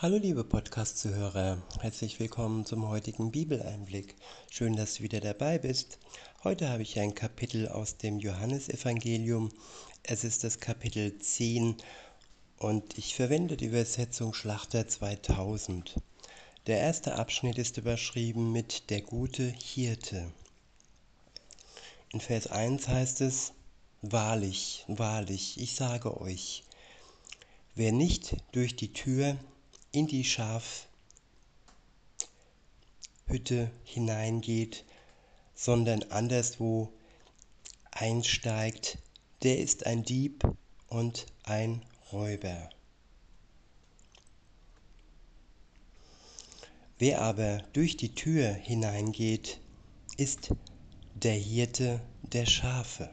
[0.00, 4.14] Hallo liebe Podcast-Zuhörer, herzlich willkommen zum heutigen Bibeleinblick.
[4.48, 5.98] Schön, dass du wieder dabei bist.
[6.44, 9.48] Heute habe ich ein Kapitel aus dem Johannesevangelium.
[10.04, 11.78] Es ist das Kapitel 10
[12.58, 15.96] und ich verwende die Übersetzung Schlachter 2000.
[16.68, 20.30] Der erste Abschnitt ist überschrieben mit der gute Hirte.
[22.12, 23.52] In Vers 1 heißt es,
[24.02, 26.62] Wahrlich, wahrlich, ich sage euch,
[27.74, 29.36] wer nicht durch die Tür
[29.92, 30.88] in die Schafhütte
[33.84, 34.84] hineingeht,
[35.54, 36.92] sondern anderswo
[37.90, 38.98] einsteigt,
[39.42, 40.44] der ist ein Dieb
[40.88, 42.70] und ein Räuber.
[46.98, 49.60] Wer aber durch die Tür hineingeht,
[50.16, 50.50] ist
[51.14, 53.08] der Hirte der Schafe.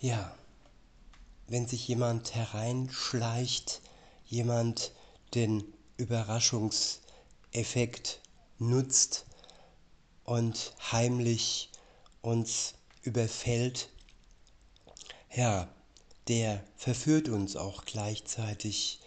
[0.00, 0.34] Ja,
[1.46, 3.80] wenn sich jemand hereinschleicht,
[4.26, 4.92] jemand
[5.34, 5.64] den
[5.96, 8.20] Überraschungseffekt
[8.58, 9.24] nutzt
[10.24, 11.70] und heimlich
[12.22, 13.90] uns überfällt,
[15.34, 15.68] ja,
[16.28, 19.00] der verführt uns auch gleichzeitig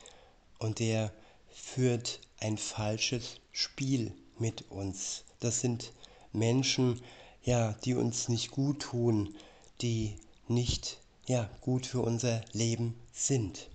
[0.59, 1.11] und der
[1.49, 5.23] führt ein falsches Spiel mit uns.
[5.39, 5.93] Das sind
[6.31, 7.01] Menschen,
[7.43, 9.35] ja, die uns nicht gut tun,
[9.81, 10.15] die
[10.47, 13.69] nicht ja, gut für unser Leben sind.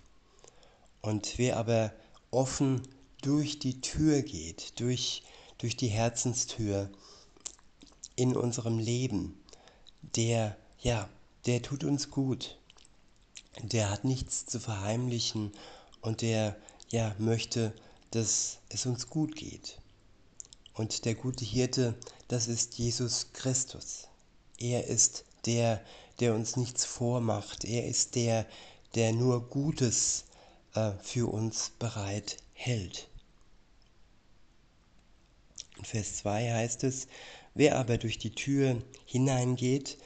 [1.03, 1.93] Und wer aber
[2.31, 2.83] offen
[3.21, 5.23] durch die Tür geht, durch,
[5.59, 6.91] durch die Herzenstür
[8.17, 9.39] in unserem Leben,
[10.17, 11.09] der, ja,
[11.47, 12.59] der tut uns gut.
[13.63, 15.53] Der hat nichts zu verheimlichen
[16.01, 16.57] und der,
[16.91, 17.75] ja, möchte,
[18.13, 19.79] dass es uns gut geht.
[20.75, 21.95] Und der gute Hirte,
[22.29, 24.09] das ist Jesus Christus.
[24.59, 25.85] Er ist der, der
[26.31, 27.65] uns nichts vormacht.
[27.65, 28.47] Er ist der,
[28.95, 30.25] der nur Gutes
[30.75, 33.09] äh, für uns bereit hält.
[35.77, 37.09] In Vers 2 heißt es,
[37.55, 39.99] wer aber durch die Tür hineingeht,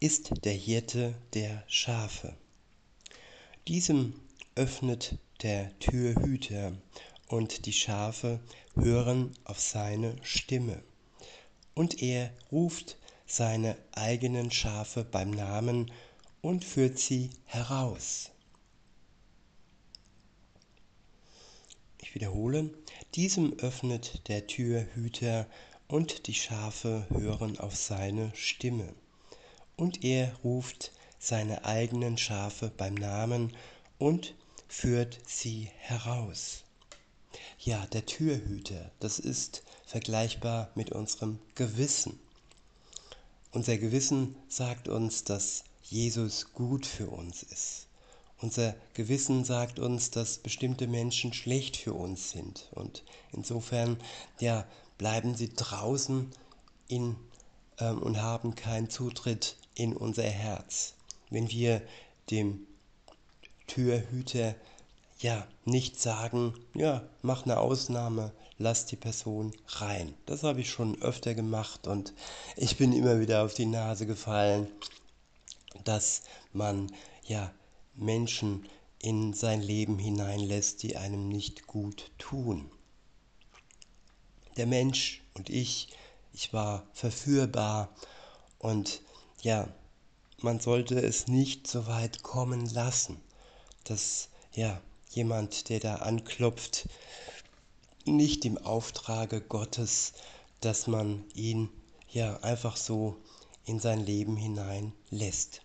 [0.00, 2.34] ist der Hirte der Schafe.
[3.68, 4.14] Diesem
[4.54, 6.72] öffnet der Türhüter
[7.28, 8.40] und die Schafe
[8.74, 10.82] hören auf seine Stimme.
[11.74, 12.96] Und er ruft
[13.34, 15.90] seine eigenen Schafe beim Namen
[16.40, 18.30] und führt sie heraus.
[22.00, 22.70] Ich wiederhole,
[23.16, 25.48] diesem öffnet der Türhüter
[25.88, 28.94] und die Schafe hören auf seine Stimme.
[29.76, 33.56] Und er ruft seine eigenen Schafe beim Namen
[33.98, 34.36] und
[34.68, 36.62] führt sie heraus.
[37.58, 42.20] Ja, der Türhüter, das ist vergleichbar mit unserem Gewissen.
[43.54, 47.86] Unser Gewissen sagt uns, dass Jesus gut für uns ist.
[48.40, 52.68] Unser Gewissen sagt uns, dass bestimmte Menschen schlecht für uns sind.
[52.72, 53.96] Und insofern,
[54.40, 54.66] ja,
[54.98, 56.32] bleiben sie draußen
[56.88, 57.14] in,
[57.78, 60.94] ähm, und haben keinen Zutritt in unser Herz.
[61.30, 61.80] Wenn wir
[62.32, 62.66] dem
[63.68, 64.56] Türhüter
[65.24, 70.12] ja nicht sagen, ja, mach eine Ausnahme, lass die Person rein.
[70.26, 72.12] Das habe ich schon öfter gemacht und
[72.56, 74.68] ich bin immer wieder auf die Nase gefallen,
[75.82, 76.92] dass man
[77.22, 77.50] ja
[77.94, 78.68] Menschen
[78.98, 82.70] in sein Leben hineinlässt, die einem nicht gut tun.
[84.58, 85.88] Der Mensch und ich,
[86.34, 87.88] ich war verführbar
[88.58, 89.00] und
[89.40, 89.68] ja,
[90.42, 93.22] man sollte es nicht so weit kommen lassen,
[93.84, 94.82] dass ja
[95.14, 96.88] jemand, der da anklopft,
[98.04, 100.12] nicht im Auftrage Gottes,
[100.60, 101.70] dass man ihn
[102.10, 103.16] ja einfach so
[103.64, 105.62] in sein Leben hinein lässt.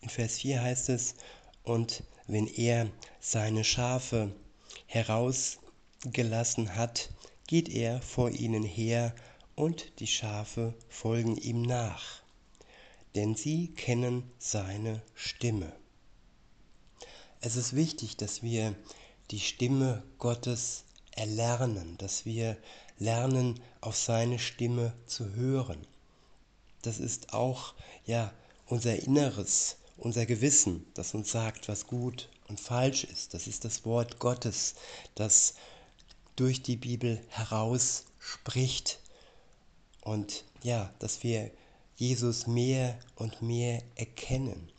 [0.00, 1.16] In Vers 4 heißt es,
[1.64, 2.90] und wenn er
[3.20, 4.32] seine Schafe
[4.86, 7.10] herausgelassen hat,
[7.46, 9.14] geht er vor ihnen her,
[9.54, 12.22] und die Schafe folgen ihm nach,
[13.16, 15.72] denn sie kennen seine Stimme.
[17.40, 18.74] Es ist wichtig, dass wir
[19.30, 20.82] die Stimme Gottes
[21.12, 22.56] erlernen, dass wir
[22.98, 25.86] lernen, auf seine Stimme zu hören.
[26.82, 27.74] Das ist auch
[28.06, 28.32] ja
[28.66, 33.34] unser Inneres, unser Gewissen, das uns sagt, was gut und falsch ist.
[33.34, 34.74] Das ist das Wort Gottes,
[35.14, 35.54] das
[36.34, 38.98] durch die Bibel heraus spricht.
[40.00, 41.52] Und ja, dass wir
[41.94, 44.72] Jesus mehr und mehr erkennen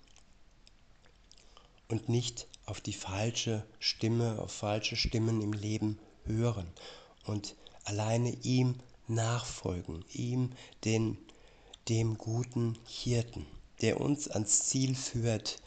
[1.89, 6.67] und nicht auf die falsche Stimme, auf falsche Stimmen im Leben hören
[7.25, 8.75] und alleine ihm
[9.07, 10.51] nachfolgen, ihm,
[10.85, 11.17] den,
[11.89, 13.45] dem guten Hirten.
[13.81, 15.61] der uns ans Ziel führt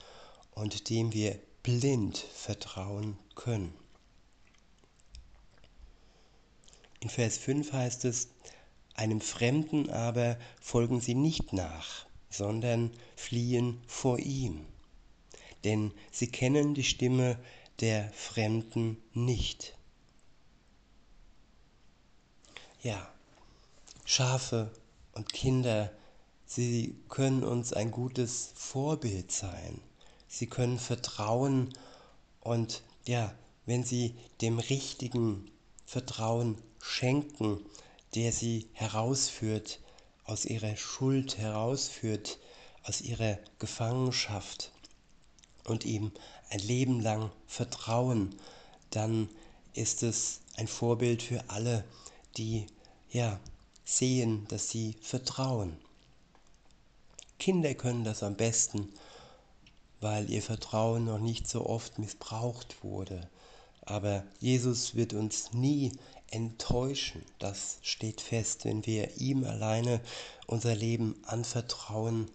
[0.55, 3.73] und dem wir blind vertrauen können.
[7.01, 8.29] In Vers 5 heißt es,
[8.95, 14.67] einem Fremden aber folgen sie nicht nach, sondern fliehen vor ihm,
[15.65, 17.39] denn sie kennen die Stimme
[17.81, 19.77] der Fremden nicht.
[22.83, 23.09] Ja,
[24.05, 24.71] Schafe
[25.13, 25.93] und Kinder,
[26.47, 29.81] sie können uns ein gutes Vorbild sein.
[30.29, 31.73] Sie können vertrauen
[32.41, 33.35] und ja,
[33.67, 35.51] wenn sie dem richtigen
[35.87, 37.65] Vertrauen schenken,
[38.15, 39.81] der sie herausführt,
[40.25, 42.39] aus ihrer Schuld herausführt,
[42.85, 44.72] aus ihrer Gefangenschaft
[45.65, 46.13] und ihm
[46.51, 48.35] ein Leben lang vertrauen,
[48.91, 49.29] dann
[49.75, 51.85] ist es ein Vorbild für alle,
[52.37, 52.67] die
[53.11, 53.41] ja
[53.85, 55.77] sehen, dass sie vertrauen.
[57.39, 58.89] Kinder können das am besten,
[60.01, 63.29] weil ihr Vertrauen noch nicht so oft missbraucht wurde.
[63.83, 65.93] Aber Jesus wird uns nie
[66.31, 67.23] enttäuschen.
[67.39, 68.65] Das steht fest.
[68.65, 70.01] Wenn wir ihm alleine
[70.47, 72.31] unser Leben anvertrauen,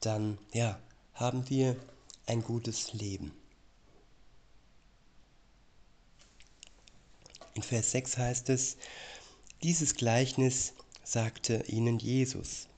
[0.00, 0.78] dann ja,
[1.14, 1.76] haben wir
[2.28, 3.32] ein gutes Leben.
[7.54, 8.76] In Vers 6 heißt es,
[9.62, 12.68] dieses Gleichnis sagte ihnen Jesus.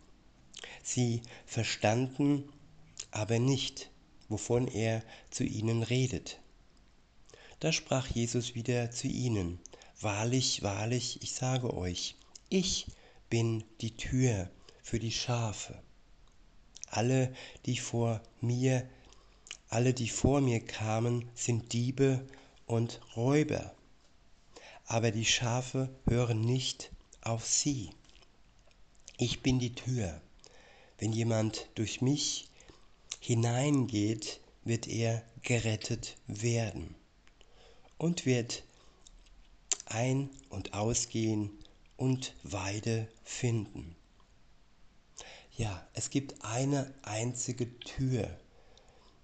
[0.82, 2.50] Sie verstanden
[3.10, 3.90] aber nicht,
[4.28, 6.38] wovon er zu ihnen redet.
[7.58, 9.58] Da sprach Jesus wieder zu ihnen,
[10.00, 12.16] Wahrlich, wahrlich, ich sage euch,
[12.48, 12.86] ich
[13.28, 14.48] bin die Tür
[14.82, 15.78] für die Schafe.
[16.88, 17.34] Alle,
[17.66, 18.88] die vor mir,
[19.70, 22.26] alle, die vor mir kamen, sind Diebe
[22.66, 23.74] und Räuber.
[24.86, 26.90] Aber die Schafe hören nicht
[27.22, 27.90] auf sie.
[29.16, 30.20] Ich bin die Tür.
[30.98, 32.48] Wenn jemand durch mich
[33.20, 36.94] hineingeht, wird er gerettet werden
[37.96, 38.64] und wird
[39.86, 41.50] ein- und ausgehen
[41.96, 43.94] und Weide finden.
[45.56, 48.38] Ja, es gibt eine einzige Tür.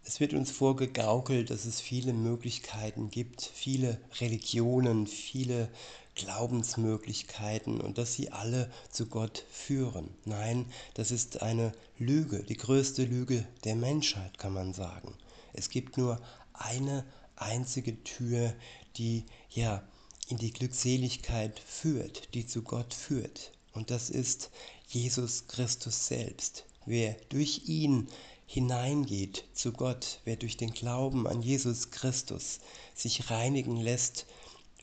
[0.09, 5.69] Es wird uns vorgegaukelt, dass es viele Möglichkeiten gibt, viele Religionen, viele
[6.15, 10.09] Glaubensmöglichkeiten und dass sie alle zu Gott führen.
[10.25, 15.13] Nein, das ist eine Lüge, die größte Lüge der Menschheit, kann man sagen.
[15.55, 16.21] Es gibt nur
[16.53, 17.05] eine
[17.35, 18.55] einzige Tür,
[18.99, 19.83] die ja
[20.29, 23.51] in die Glückseligkeit führt, die zu Gott führt.
[23.73, 24.51] Und das ist
[24.87, 26.65] Jesus Christus selbst.
[26.87, 28.07] Wer durch ihn
[28.47, 32.61] hineingeht zu Gott, wer durch den Glauben an Jesus Christus
[32.95, 34.27] sich reinigen lässt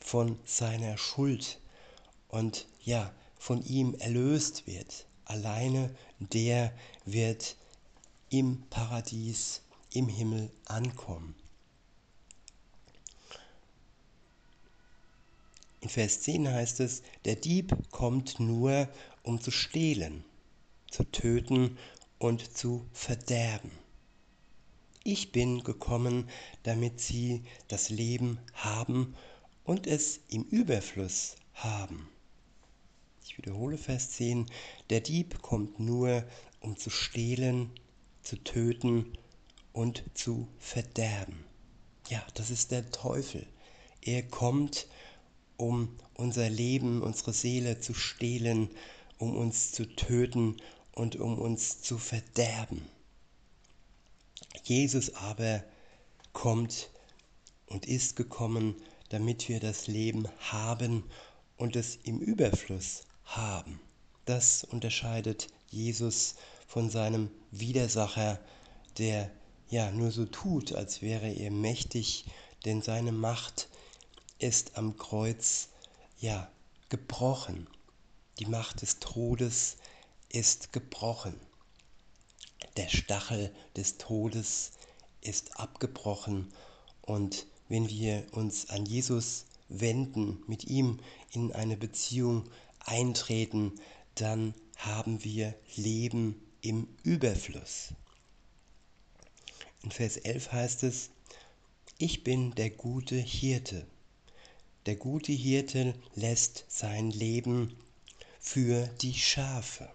[0.00, 1.58] von seiner Schuld
[2.28, 6.72] und ja, von ihm erlöst wird, alleine der
[7.04, 7.56] wird
[8.30, 9.62] im Paradies,
[9.92, 11.34] im Himmel ankommen.
[15.80, 18.88] In Vers 10 heißt es, der Dieb kommt nur,
[19.22, 20.24] um zu stehlen,
[20.90, 21.76] zu töten
[22.18, 23.70] und zu verderben.
[25.02, 26.30] Ich bin gekommen,
[26.62, 29.14] damit sie das Leben haben
[29.64, 32.08] und es im Überfluss haben.
[33.22, 34.46] Ich wiederhole Vers 10,
[34.90, 36.24] der Dieb kommt nur,
[36.60, 37.70] um zu stehlen,
[38.22, 39.12] zu töten
[39.72, 41.44] und zu verderben.
[42.08, 43.46] Ja, das ist der Teufel.
[44.00, 44.86] Er kommt,
[45.56, 48.70] um unser Leben, unsere Seele zu stehlen,
[49.18, 50.56] um uns zu töten
[50.94, 52.86] und um uns zu verderben.
[54.62, 55.64] Jesus aber
[56.32, 56.90] kommt
[57.66, 58.76] und ist gekommen,
[59.08, 61.04] damit wir das Leben haben
[61.56, 63.80] und es im Überfluss haben.
[64.24, 66.36] Das unterscheidet Jesus
[66.66, 68.40] von seinem Widersacher,
[68.98, 69.30] der
[69.68, 72.24] ja nur so tut, als wäre er mächtig,
[72.64, 73.68] denn seine Macht
[74.38, 75.68] ist am Kreuz
[76.18, 76.50] ja
[76.88, 77.66] gebrochen.
[78.38, 79.76] Die Macht des Todes
[80.34, 81.38] ist gebrochen.
[82.76, 84.72] Der Stachel des Todes
[85.20, 86.52] ist abgebrochen
[87.02, 90.98] und wenn wir uns an Jesus wenden, mit ihm
[91.30, 92.50] in eine Beziehung
[92.80, 93.80] eintreten,
[94.16, 97.94] dann haben wir Leben im Überfluss.
[99.82, 101.10] In Vers 11 heißt es,
[101.98, 103.86] ich bin der gute Hirte.
[104.86, 107.76] Der gute Hirte lässt sein Leben
[108.40, 109.93] für die Schafe.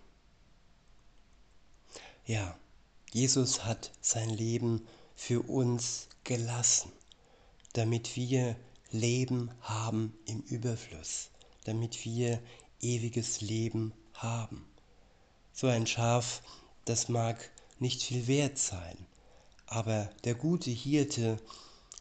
[2.29, 2.55] Ja,
[3.11, 6.91] Jesus hat sein Leben für uns gelassen,
[7.73, 8.55] damit wir
[8.91, 11.31] Leben haben im Überfluss,
[11.63, 12.39] damit wir
[12.81, 14.63] ewiges Leben haben.
[15.53, 16.43] So ein Schaf,
[16.85, 19.07] das mag nicht viel wert sein.
[19.65, 21.39] Aber der gute Hirte,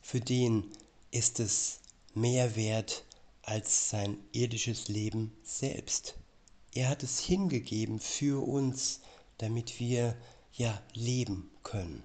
[0.03, 0.71] für den
[1.11, 1.81] ist es
[2.13, 3.03] mehr wert
[3.41, 6.17] als sein irdisches Leben selbst.
[6.75, 9.01] Er hat es hingegeben für uns,
[9.39, 10.17] damit wir
[10.53, 12.03] ja leben können.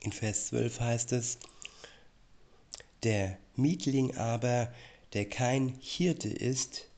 [0.00, 1.38] In Vers 12 heißt es,
[3.02, 4.72] der Mietling aber,
[5.12, 6.88] der kein Hirte ist,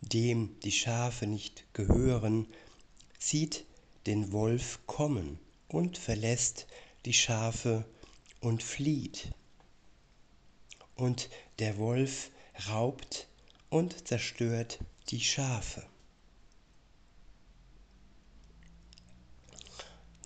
[0.00, 2.46] dem die Schafe nicht gehören,
[3.18, 3.64] sieht
[4.06, 5.38] den Wolf kommen
[5.68, 6.66] und verlässt
[7.04, 7.84] die Schafe
[8.40, 9.32] und flieht.
[10.96, 12.30] Und der Wolf
[12.68, 13.26] raubt
[13.70, 15.84] und zerstört die Schafe.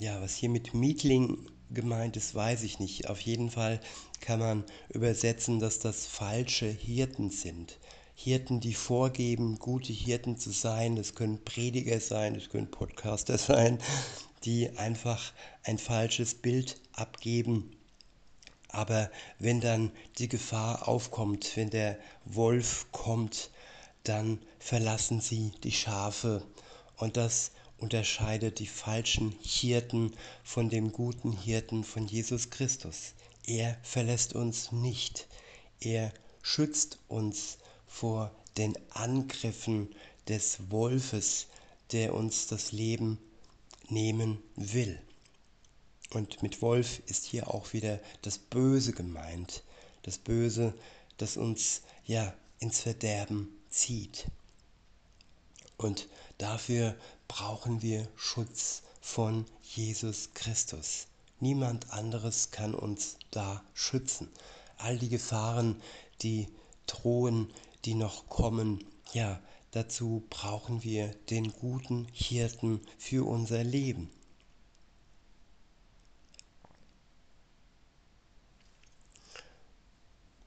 [0.01, 3.09] Ja, was hier mit Mietling gemeint ist, weiß ich nicht.
[3.09, 3.81] Auf jeden Fall
[4.21, 7.81] kann man übersetzen, dass das falsche Hirten sind.
[8.15, 10.95] Hirten, die vorgeben, gute Hirten zu sein.
[10.95, 13.79] Das können Prediger sein, das können Podcaster sein,
[14.45, 15.33] die einfach
[15.65, 17.73] ein falsches Bild abgeben.
[18.69, 23.51] Aber wenn dann die Gefahr aufkommt, wenn der Wolf kommt,
[24.05, 26.45] dann verlassen sie die Schafe.
[26.97, 33.15] Und das unterscheidet die falschen Hirten von dem guten Hirten von Jesus Christus.
[33.47, 35.27] Er verlässt uns nicht.
[35.81, 39.95] Er schützt uns vor den Angriffen
[40.29, 41.47] des Wolfes,
[41.93, 43.19] der uns das Leben
[43.89, 45.01] nehmen will.
[46.11, 49.63] Und mit Wolf ist hier auch wieder das Böse gemeint.
[50.03, 50.75] Das Böse,
[51.17, 54.27] das uns ja ins Verderben zieht.
[55.77, 56.09] Und
[56.39, 56.97] dafür
[57.29, 61.07] brauchen wir Schutz von Jesus Christus.
[61.41, 64.29] Niemand anderes kann uns da schützen.
[64.79, 65.81] All die Gefahren,
[66.23, 66.49] die
[66.87, 67.53] drohen,
[67.85, 74.11] die noch kommen, ja, dazu brauchen wir den guten Hirten für unser Leben.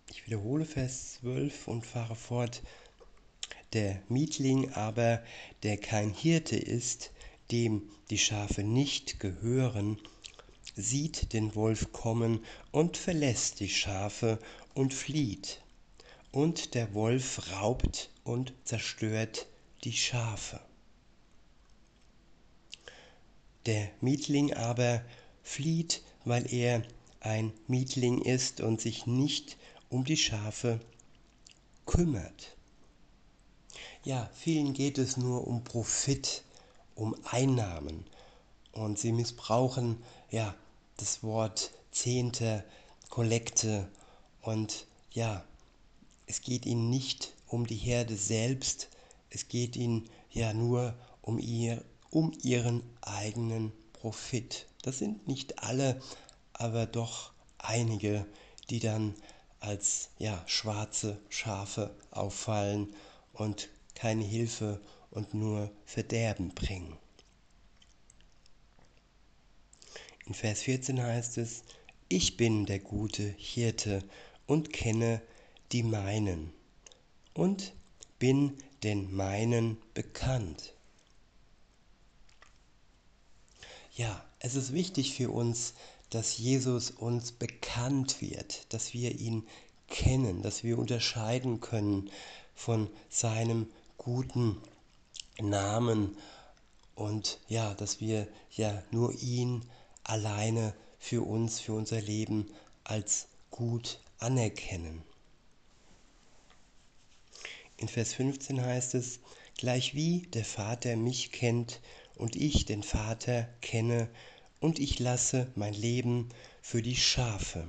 [0.10, 2.62] Ich wiederhole Vers 12 und fahre fort.
[3.74, 5.24] Der Mietling aber,
[5.64, 7.12] der kein Hirte ist,
[7.52, 9.98] dem die Schafe nicht gehören,
[10.76, 14.40] sieht den Wolf kommen und verlässt die Schafe
[14.74, 15.62] und flieht.
[16.32, 19.48] Und der Wolf raubt und zerstört
[19.84, 20.60] die Schafe.
[23.66, 25.04] Der Mietling aber
[25.44, 26.84] flieht, weil er
[27.20, 29.58] ein Mietling ist und sich nicht
[29.90, 30.80] um die Schafe
[31.86, 32.58] kümmert.
[34.04, 36.44] Ja, vielen geht es nur um Profit,
[36.96, 38.04] um Einnahmen.
[38.72, 40.56] Und sie missbrauchen ja
[40.98, 42.64] das Wort Zehnte,
[43.10, 43.88] Kollekte.
[44.42, 45.44] Und ja,
[46.26, 48.90] es geht ihnen nicht um die Herde selbst,
[49.30, 54.66] es geht ihnen ja nur um, ihr, um ihren eigenen Profit.
[54.82, 56.02] Das sind nicht alle,
[56.54, 58.26] aber doch einige,
[58.72, 59.14] die dann
[59.60, 62.96] als ja, schwarze Schafe auffallen
[63.34, 63.70] und
[64.02, 64.82] keine Hilfe
[65.12, 66.98] und nur Verderben bringen.
[70.26, 71.62] In Vers 14 heißt es,
[72.10, 74.04] ich bin der gute Hirte
[74.48, 75.22] und kenne
[75.72, 76.52] die meinen
[77.36, 77.74] und
[78.18, 80.74] bin den meinen bekannt.
[83.96, 85.76] Ja, es ist wichtig für uns,
[86.10, 89.48] dass Jesus uns bekannt wird, dass wir ihn
[89.88, 92.10] kennen, dass wir unterscheiden können
[92.56, 93.68] von seinem
[94.04, 94.58] guten
[95.40, 96.18] Namen
[96.96, 99.62] und ja, dass wir ja nur ihn
[100.04, 102.52] alleine für uns, für unser Leben
[102.84, 105.04] als gut anerkennen.
[107.78, 109.20] In Vers 15 heißt es,
[109.56, 111.80] gleich wie der Vater mich kennt
[112.16, 114.10] und ich den Vater kenne
[114.60, 116.30] und ich lasse mein Leben
[116.64, 117.68] für die Schafe.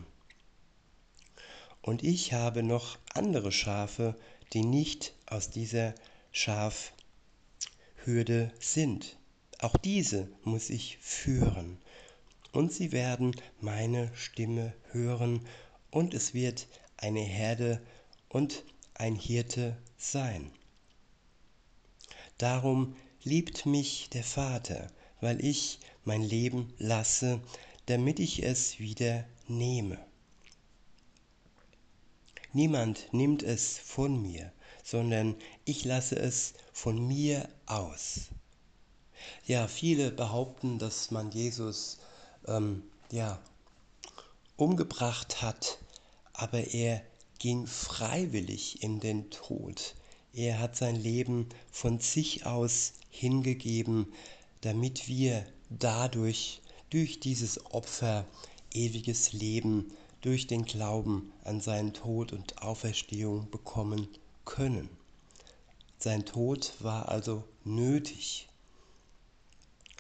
[1.82, 4.16] Und ich habe noch andere Schafe,
[4.54, 5.94] die nicht aus dieser
[6.32, 6.92] Schafhürde
[8.58, 9.16] sind.
[9.58, 11.78] Auch diese muss ich führen.
[12.52, 15.46] Und sie werden meine Stimme hören,
[15.90, 17.80] und es wird eine Herde
[18.28, 20.50] und ein Hirte sein.
[22.38, 27.40] Darum liebt mich der Vater, weil ich mein Leben lasse,
[27.86, 29.98] damit ich es wieder nehme.
[32.52, 38.28] Niemand nimmt es von mir, sondern ich lasse es von mir aus.
[39.46, 41.98] Ja, viele behaupten, dass man Jesus
[42.46, 43.40] ähm, ja,
[44.56, 45.78] umgebracht hat,
[46.32, 47.02] aber er
[47.38, 49.94] ging freiwillig in den Tod.
[50.32, 54.12] Er hat sein Leben von sich aus hingegeben,
[54.62, 56.60] damit wir dadurch,
[56.90, 58.26] durch dieses Opfer,
[58.72, 64.08] ewiges Leben durch den Glauben an seinen Tod und Auferstehung bekommen
[64.44, 64.88] können.
[65.99, 68.49] Sein Tod war also nötig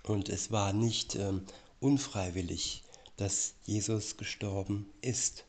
[0.04, 1.46] und es war nicht ähm,
[1.80, 2.82] unfreiwillig,
[3.16, 5.44] dass Jesus gestorben ist.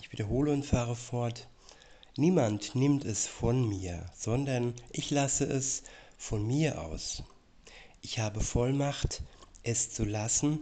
[0.00, 1.48] Ich wiederhole und fahre fort.
[2.16, 5.82] Niemand nimmt es von mir, sondern ich lasse es
[6.16, 7.22] von mir aus.
[8.00, 9.22] Ich habe Vollmacht,
[9.64, 10.60] es zu lassen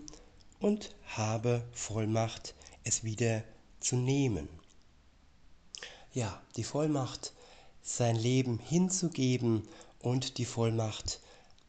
[0.60, 3.42] und habe Vollmacht, es wieder
[3.80, 4.48] zu nehmen.
[6.12, 7.32] Ja, die Vollmacht,
[7.82, 9.66] sein Leben hinzugeben
[9.98, 11.20] und die Vollmacht,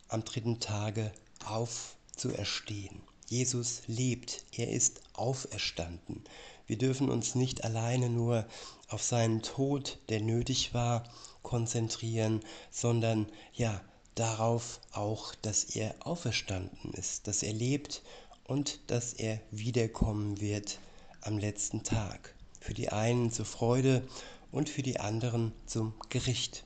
[0.07, 1.11] am dritten Tage
[1.45, 3.01] aufzuerstehen.
[3.27, 6.23] Jesus lebt, er ist auferstanden.
[6.67, 8.45] Wir dürfen uns nicht alleine nur
[8.87, 11.03] auf seinen Tod, der nötig war,
[11.41, 12.41] konzentrieren,
[12.71, 13.81] sondern ja,
[14.15, 18.03] darauf auch, dass er auferstanden ist, dass er lebt
[18.45, 20.79] und dass er wiederkommen wird
[21.25, 22.35] am letzten Tag.
[22.61, 24.07] Für die einen zur Freude
[24.51, 26.65] und für die anderen zum Gericht.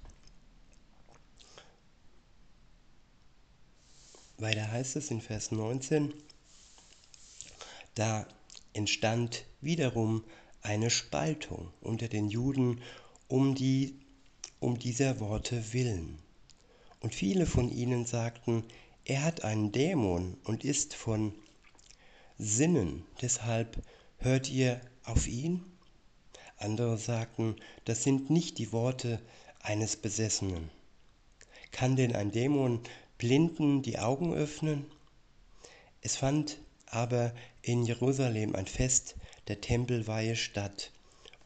[4.37, 6.13] Weiter heißt es in Vers 19,
[7.95, 8.25] da
[8.73, 10.23] entstand wiederum
[10.61, 12.81] eine Spaltung unter den Juden
[13.27, 13.99] um, die,
[14.59, 16.19] um dieser Worte willen.
[17.01, 18.63] Und viele von ihnen sagten,
[19.05, 21.33] er hat einen Dämon und ist von
[22.37, 23.81] Sinnen, deshalb
[24.19, 25.63] hört ihr auf ihn?
[26.57, 29.19] Andere sagten, das sind nicht die Worte
[29.61, 30.69] eines Besessenen.
[31.71, 32.81] Kann denn ein Dämon
[33.17, 34.85] Blinden die Augen öffnen?
[36.01, 36.57] Es fand
[36.87, 39.15] aber in Jerusalem ein Fest
[39.47, 40.91] der Tempelweihe statt,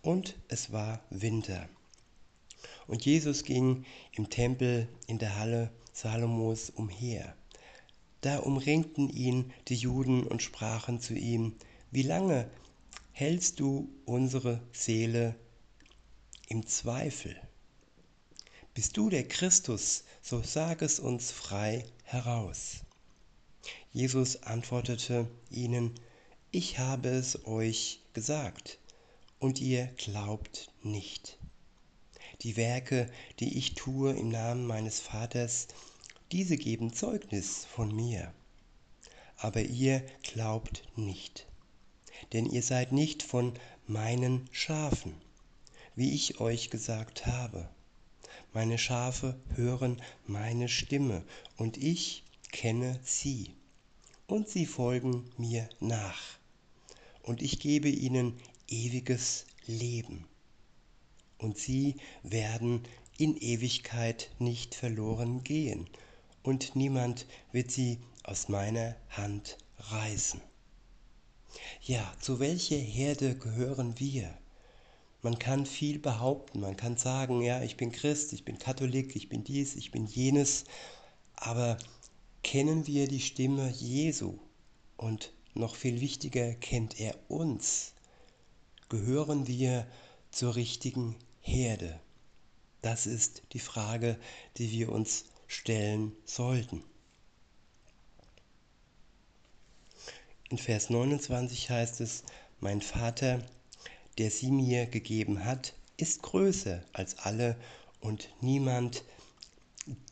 [0.01, 1.69] und es war Winter.
[2.87, 7.35] Und Jesus ging im Tempel in der Halle Salomos umher.
[8.21, 11.55] Da umringten ihn die Juden und sprachen zu ihm,
[11.91, 12.49] wie lange
[13.15, 15.35] hältst du unsere Seele
[16.47, 17.39] im Zweifel?
[18.73, 22.77] Bist du der Christus, so sag es uns frei heraus.
[23.91, 25.93] Jesus antwortete ihnen,
[26.49, 28.79] ich habe es euch gesagt,
[29.37, 31.37] und ihr glaubt nicht.
[32.41, 35.67] Die Werke, die ich tue im Namen meines Vaters,
[36.31, 38.33] diese geben Zeugnis von mir.
[39.37, 41.45] Aber ihr glaubt nicht,
[42.31, 43.53] denn ihr seid nicht von
[43.87, 45.13] meinen Schafen,
[45.95, 47.67] wie ich euch gesagt habe.
[48.53, 51.23] Meine Schafe hören meine Stimme,
[51.57, 53.51] und ich kenne sie,
[54.27, 56.21] und sie folgen mir nach,
[57.23, 60.25] und ich gebe ihnen ewiges Leben
[61.43, 62.83] und sie werden
[63.17, 65.87] in Ewigkeit nicht verloren gehen,
[66.41, 70.41] und niemand wird sie aus meiner Hand reißen.
[71.81, 74.37] Ja, zu welcher Herde gehören wir?
[75.21, 79.29] Man kann viel behaupten, man kann sagen, ja, ich bin Christ, ich bin Katholik, ich
[79.29, 80.65] bin dies, ich bin jenes,
[81.35, 81.77] aber
[82.43, 84.37] kennen wir die Stimme Jesu?
[84.97, 87.93] Und noch viel wichtiger, kennt er uns?
[88.89, 89.87] Gehören wir
[90.31, 91.99] zur richtigen Herde?
[92.81, 94.19] Das ist die Frage,
[94.57, 96.83] die wir uns stellen sollten.
[100.53, 102.21] In Vers 29 heißt es,
[102.59, 103.43] mein Vater,
[104.19, 107.57] der sie mir gegeben hat, ist größer als alle
[108.01, 109.03] und niemand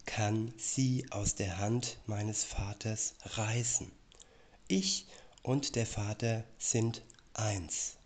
[0.08, 3.92] kann sie aus der Hand meines Vaters reißen.
[4.68, 5.06] Ich
[5.44, 7.04] und der Vater sind
[7.36, 7.98] eins.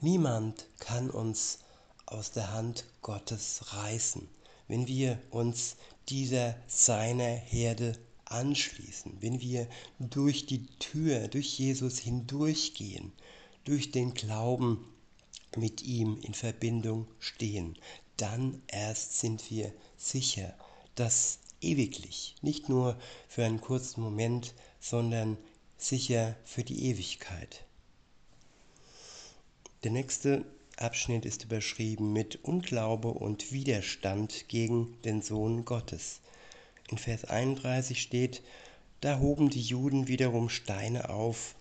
[0.00, 1.58] Niemand kann uns
[2.06, 4.26] aus der Hand Gottes reißen,
[4.68, 5.76] wenn wir uns
[6.08, 9.66] dieser seiner Herde anschließen, wenn wir
[9.98, 13.12] durch die Tür, durch Jesus hindurchgehen,
[13.64, 14.84] durch den Glauben
[15.56, 17.76] mit ihm in Verbindung stehen,
[18.16, 20.54] dann erst sind wir sicher,
[20.94, 25.36] dass ewiglich, nicht nur für einen kurzen Moment, sondern
[25.78, 27.64] sicher für die Ewigkeit.
[29.84, 30.44] Der nächste
[30.76, 36.20] Abschnitt ist überschrieben mit Unglaube und Widerstand gegen den Sohn Gottes.
[36.88, 38.42] In Vers 31 steht,
[39.00, 41.54] da hoben die Juden wiederum Steine auf,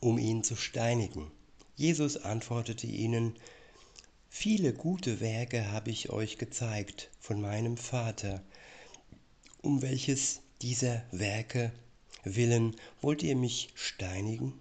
[0.00, 1.30] um ihn zu steinigen.
[1.76, 3.36] Jesus antwortete ihnen,
[4.28, 8.42] Viele gute Werke habe ich euch gezeigt von meinem Vater.
[9.60, 11.72] Um welches dieser Werke
[12.24, 14.54] willen wollt ihr mich steinigen?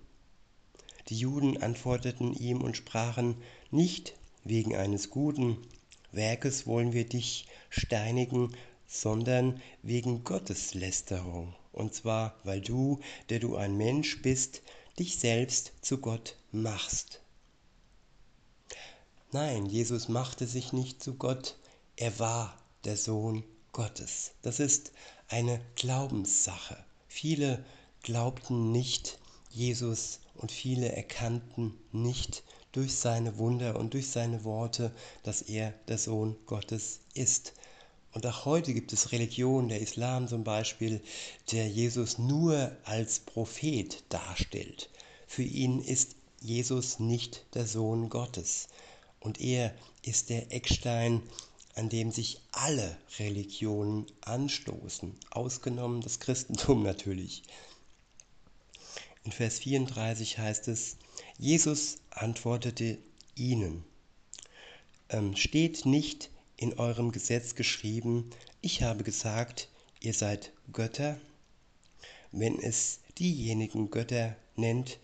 [1.08, 3.36] Die Juden antworteten ihm und sprachen,
[3.72, 5.58] nicht wegen eines guten
[6.12, 8.56] Werkes wollen wir dich steinigen,
[8.90, 11.56] sondern wegen Gotteslästerung.
[11.72, 13.00] Und zwar, weil du,
[13.30, 14.64] der du ein Mensch bist,
[14.98, 17.22] dich selbst zu Gott machst.
[19.32, 21.56] Nein, Jesus machte sich nicht zu Gott,
[21.96, 24.32] er war der Sohn Gottes.
[24.42, 24.92] Das ist
[25.28, 26.84] eine Glaubenssache.
[27.08, 27.64] Viele
[28.02, 29.20] glaubten nicht
[29.52, 34.92] Jesus und viele erkannten nicht durch seine Wunder und durch seine Worte,
[35.24, 37.54] dass er der Sohn Gottes ist.
[38.14, 41.02] Und auch heute gibt es Religionen, der Islam zum Beispiel,
[41.52, 44.90] der Jesus nur als Prophet darstellt.
[45.28, 48.68] Für ihn ist Jesus nicht der Sohn Gottes.
[49.20, 51.22] Und er ist der Eckstein,
[51.76, 57.44] an dem sich alle Religionen anstoßen, ausgenommen das Christentum natürlich.
[59.24, 60.98] In Vers 34 heißt es,
[61.38, 62.98] Jesus antwortete
[63.36, 63.84] ihnen,
[65.10, 69.70] ähm, steht nicht in eurem Gesetz geschrieben, ich habe gesagt,
[70.02, 71.18] ihr seid Götter?
[72.34, 75.00] Wenn es diejenigen Götter nennt,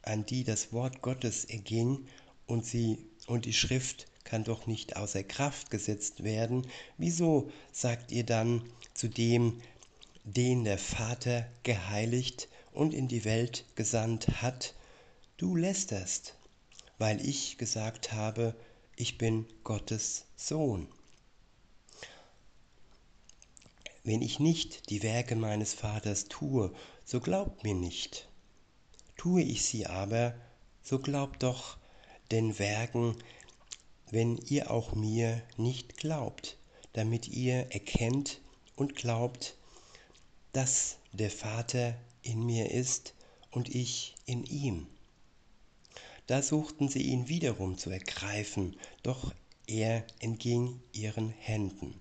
[0.00, 2.06] an die das Wort Gottes erging
[2.46, 8.24] und sie und die Schrift kann doch nicht außer Kraft gesetzt werden, wieso sagt ihr
[8.24, 8.62] dann
[8.94, 9.60] zu dem,
[10.24, 14.74] den der Vater geheiligt und in die Welt gesandt hat,
[15.36, 16.36] du lästerst,
[16.96, 18.54] weil ich gesagt habe,
[19.00, 20.88] ich bin Gottes Sohn.
[24.02, 28.28] Wenn ich nicht die Werke meines Vaters tue, so glaubt mir nicht.
[29.16, 30.34] Tue ich sie aber,
[30.82, 31.76] so glaubt doch
[32.32, 33.16] den Werken,
[34.10, 36.56] wenn ihr auch mir nicht glaubt,
[36.92, 38.40] damit ihr erkennt
[38.74, 39.56] und glaubt,
[40.52, 43.14] dass der Vater in mir ist
[43.52, 44.88] und ich in ihm.
[46.28, 49.32] Da suchten sie ihn wiederum zu ergreifen, doch
[49.66, 51.98] er entging ihren Händen.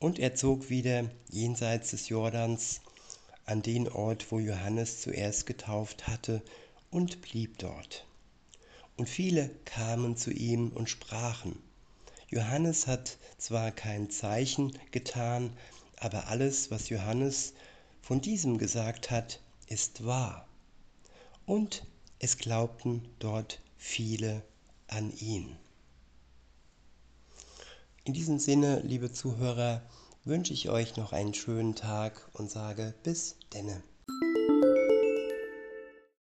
[0.00, 2.80] Und er zog wieder jenseits des Jordans
[3.46, 6.42] an den Ort, wo Johannes zuerst getauft hatte,
[6.90, 8.04] und blieb dort.
[8.96, 11.56] Und viele kamen zu ihm und sprachen,
[12.28, 15.56] Johannes hat zwar kein Zeichen getan,
[16.00, 17.54] aber alles, was Johannes
[18.00, 20.48] von diesem gesagt hat, ist wahr.
[21.46, 21.86] Und
[22.22, 24.44] es glaubten dort viele
[24.86, 25.56] an ihn.
[28.04, 29.82] In diesem Sinne, liebe Zuhörer,
[30.24, 33.82] wünsche ich euch noch einen schönen Tag und sage bis denne.